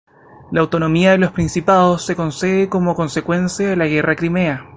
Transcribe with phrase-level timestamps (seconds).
[0.51, 4.67] La autonomía de los principados se concede como consecuencia de la Guerra de Crimea.